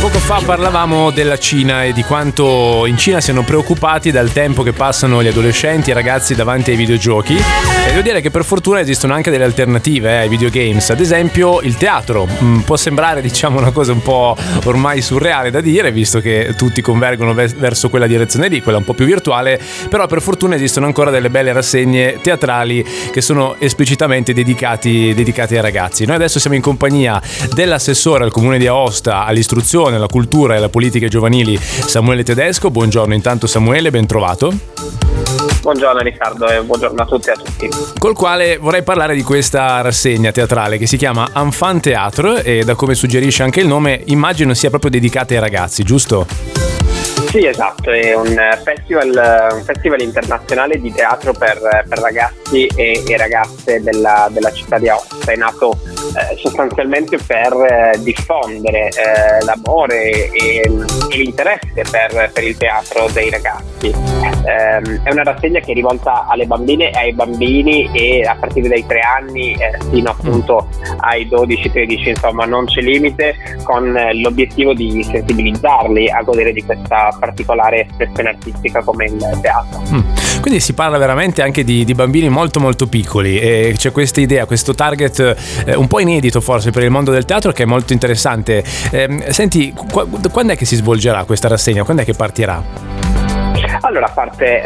[0.00, 4.72] Poco fa parlavamo della Cina e di quanto in Cina siano preoccupati dal tempo che
[4.72, 7.36] passano gli adolescenti e i ragazzi davanti ai videogiochi.
[7.36, 11.60] E devo dire che per fortuna esistono anche delle alternative eh, ai videogames, ad esempio
[11.60, 12.26] il teatro.
[12.26, 16.80] Mm, può sembrare diciamo una cosa un po' ormai surreale da dire, visto che tutti
[16.80, 21.10] convergono verso quella direzione lì, quella un po' più virtuale, però per fortuna esistono ancora
[21.10, 26.06] delle belle rassegne teatrali che sono esplicitamente dedicati ai ragazzi.
[26.06, 27.20] Noi adesso siamo in compagnia
[27.52, 32.70] dell'assessore al comune di Aosta all'istruzione alla cultura e alla politica giovanili Samuele Tedesco.
[32.70, 34.52] Buongiorno intanto Samuele, ben trovato.
[35.62, 37.68] Buongiorno Riccardo e buongiorno a tutti e a tutti.
[37.98, 42.74] Col quale vorrei parlare di questa rassegna teatrale che si chiama Enfant Theatre e da
[42.74, 46.69] come suggerisce anche il nome immagino sia proprio dedicata ai ragazzi, giusto?
[47.30, 48.34] Sì, esatto, è un
[48.64, 54.80] festival, un festival internazionale di teatro per, per ragazzi e, e ragazze della, della, città
[54.80, 55.30] di Aosta.
[55.30, 60.62] È nato eh, sostanzialmente per eh, diffondere eh, l'amore e,
[61.08, 63.94] e l'interesse per, per, il teatro dei ragazzi.
[64.44, 68.68] Ehm, è una rassegna che è rivolta alle bambine e ai bambini e a partire
[68.68, 75.04] dai tre anni eh, fino appunto ai 12-13, insomma non c'è limite, con l'obiettivo di
[75.04, 79.80] sensibilizzarli a godere di questa particolare espressione artistica come il teatro.
[79.92, 80.40] Mm.
[80.40, 84.46] Quindi si parla veramente anche di, di, bambini molto molto piccoli e c'è questa idea,
[84.46, 87.92] questo target eh, un po' inedito forse per il mondo del teatro che è molto
[87.92, 88.64] interessante.
[88.90, 91.84] Eh, senti, qu- quando è che si svolgerà questa rassegna?
[91.84, 92.62] Quando è che partirà?
[93.82, 94.62] Allora parte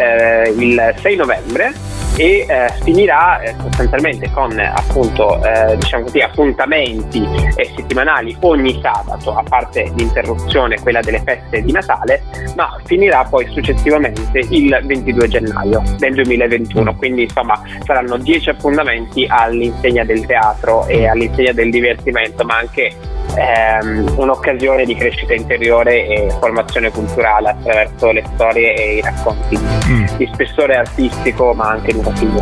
[0.46, 7.26] eh, il 6 novembre e eh, finirà eh, sostanzialmente con appunto eh, diciamo così, appuntamenti
[7.56, 12.22] settimanali ogni sabato, a parte l'interruzione quella delle feste di Natale,
[12.56, 16.96] ma finirà poi successivamente il 22 gennaio del 2021, mm.
[16.96, 22.92] quindi insomma saranno 10 appuntamenti all'insegna del teatro e all'insegna del divertimento, ma anche
[23.36, 30.05] ehm, un'occasione di crescita interiore e formazione culturale attraverso le storie e i racconti mm.
[30.17, 32.40] di spessore artistico ma anche educativo.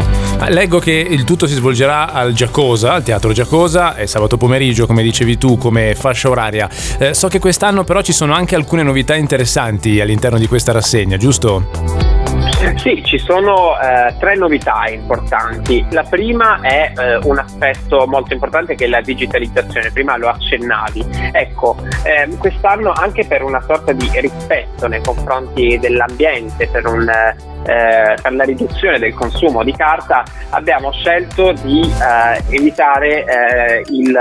[0.49, 5.03] Leggo che il tutto si svolgerà al Giacosa, al Teatro Giacosa, è sabato pomeriggio come
[5.03, 6.69] dicevi tu come fascia oraria.
[6.99, 11.17] Eh, so che quest'anno però ci sono anche alcune novità interessanti all'interno di questa rassegna,
[11.17, 12.12] giusto?
[12.77, 15.85] Sì, ci sono eh, tre novità importanti.
[15.91, 21.05] La prima è eh, un aspetto molto importante che è la digitalizzazione, prima lo accennavi.
[21.33, 27.09] Ecco, eh, quest'anno anche per una sorta di rispetto nei confronti dell'ambiente, per un
[27.65, 34.17] eh, per la riduzione del consumo di carta abbiamo scelto di eh, evitare eh, il,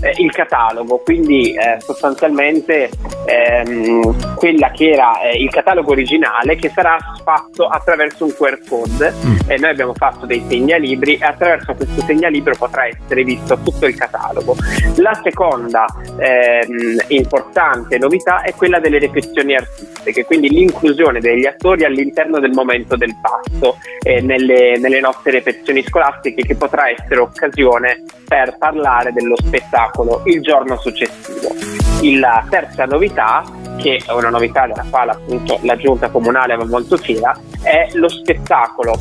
[0.00, 2.90] eh, il, catalogo, quindi eh, sostanzialmente
[3.28, 9.12] ehm, quella che era eh, il catalogo originale che sarà fatto attraverso un QR code
[9.12, 9.36] mm.
[9.46, 13.94] e noi abbiamo fatto dei segnalibri e attraverso questo segnalibro potrà essere visto tutto il
[13.94, 14.56] catalogo.
[14.96, 15.84] La seconda
[16.18, 22.96] ehm, importante novità è quella delle ripetizioni artistiche, quindi l'inclusione degli attori all'interno del momento
[22.96, 29.36] del passo eh, nelle, nelle nostre ripetizioni scolastiche che potrà essere occasione per parlare dello
[29.36, 31.48] spettacolo il giorno successivo.
[32.00, 33.42] La terza novità tá?
[33.78, 38.08] Che è una novità della quale appunto la giunta comunale va molto fiera, è lo
[38.08, 38.98] spettacolo,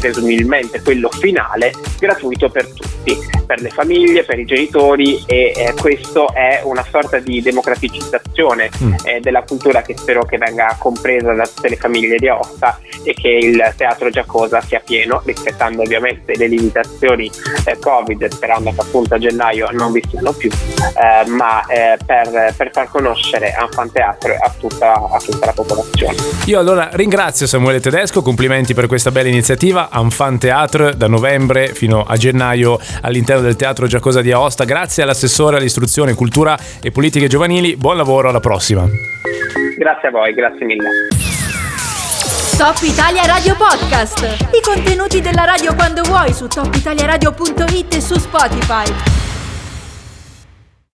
[0.00, 6.32] presumibilmente quello finale, gratuito per tutti, per le famiglie, per i genitori e eh, questo
[6.32, 8.94] è una sorta di democraticizzazione mm.
[9.04, 13.14] eh, della cultura che spero che venga compresa da tutte le famiglie di Aosta e
[13.14, 17.30] che il teatro Giacosa sia pieno, rispettando ovviamente le limitazioni
[17.66, 22.54] eh, Covid, sperando che appunto a gennaio non vi siano più, eh, ma eh, per,
[22.56, 26.16] per, far conoscere Enfant Teatro a tutta, a tutta la popolazione.
[26.46, 32.02] Io allora ringrazio Samuele Tedesco, complimenti per questa bella iniziativa, Enfant Teatro da novembre fino
[32.02, 34.64] a gennaio all'interno del Teatro Giacosa di Aosta.
[34.64, 38.86] Grazie all'assessore all'istruzione, cultura e politiche giovanili, buon lavoro, alla prossima.
[39.76, 40.88] Grazie a voi, grazie mille.
[42.56, 44.22] Top Italia Radio Podcast.
[44.52, 49.23] I contenuti della radio quando vuoi su topitaliaradio.it e su Spotify.